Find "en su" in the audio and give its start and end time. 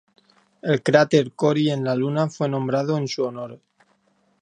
2.97-3.21